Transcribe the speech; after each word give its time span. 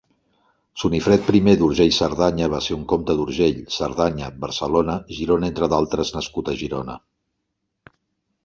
Sunifred 0.83 1.25
primer 1.27 1.53
d'Urgell-Cerdanya 1.59 2.47
va 2.53 2.61
ser 2.67 2.73
un 2.77 2.87
comte 2.93 3.15
d'Urgell, 3.19 3.59
Cerdanya, 3.75 4.31
Barcelona, 4.47 4.97
Girona 5.19 5.53
entre 5.53 5.71
d'altres 5.75 6.13
nascut 6.17 6.51
a 6.51 6.57
Girona. 6.63 6.97